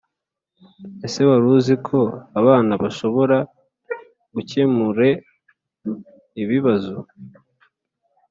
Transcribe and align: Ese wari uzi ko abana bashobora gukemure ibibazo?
Ese 1.05 1.19
wari 1.29 1.45
uzi 1.55 1.75
ko 1.87 1.99
abana 2.39 2.73
bashobora 2.83 3.37
gukemure 4.33 5.09
ibibazo? 6.41 6.95